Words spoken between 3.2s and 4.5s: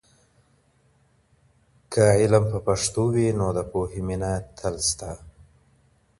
نو د پوهې مینه